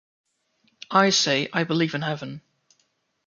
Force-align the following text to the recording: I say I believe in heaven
I 0.89 1.11
say 1.11 1.47
I 1.53 1.63
believe 1.63 1.93
in 1.93 2.01
heaven 2.01 2.41